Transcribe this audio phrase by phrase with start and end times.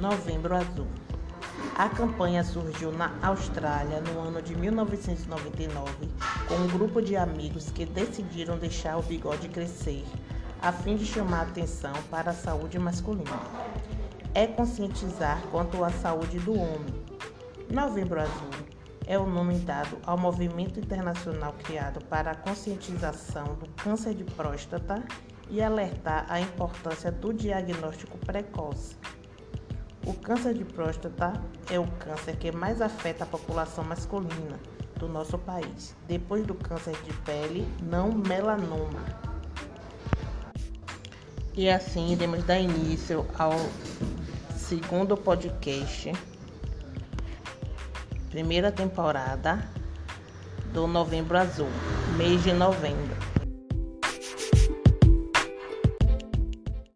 [0.00, 0.86] Novembro Azul.
[1.76, 6.08] A campanha surgiu na Austrália no ano de 1999
[6.48, 10.02] com um grupo de amigos que decidiram deixar o bigode crescer,
[10.62, 13.38] a fim de chamar atenção para a saúde masculina.
[14.32, 16.94] É conscientizar quanto à saúde do homem.
[17.70, 18.66] Novembro Azul
[19.06, 25.04] é o nome dado ao movimento internacional criado para a conscientização do câncer de próstata
[25.50, 28.96] e alertar a importância do diagnóstico precoce.
[30.10, 34.58] O câncer de próstata é o câncer que mais afeta a população masculina
[34.98, 39.04] do nosso país, depois do câncer de pele não melanoma.
[41.54, 43.52] E assim iremos dar início ao
[44.56, 46.10] segundo podcast,
[48.30, 49.64] primeira temporada
[50.72, 51.70] do Novembro Azul,
[52.16, 53.29] mês de novembro.